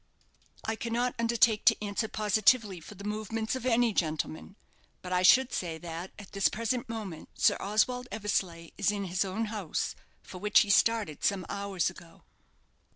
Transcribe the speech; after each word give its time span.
"I 0.65 0.75
cannot 0.75 1.13
undertake 1.19 1.63
to 1.65 1.79
answer 1.79 2.07
positively 2.07 2.79
for 2.79 2.95
the 2.95 3.03
movements 3.03 3.55
of 3.55 3.67
any 3.67 3.93
gentleman; 3.93 4.55
but 5.03 5.13
I 5.13 5.21
should 5.21 5.53
say 5.53 5.77
that, 5.77 6.11
at 6.17 6.31
this 6.31 6.47
present 6.47 6.89
moment, 6.89 7.29
Sir 7.35 7.55
Oswald 7.59 8.07
Eversleigh 8.11 8.71
is 8.79 8.89
in 8.89 9.03
his 9.03 9.23
own 9.23 9.45
house, 9.53 9.93
for 10.23 10.39
which 10.39 10.61
he 10.61 10.71
started 10.71 11.23
some 11.23 11.45
hours 11.49 11.91
ago." 11.91 12.23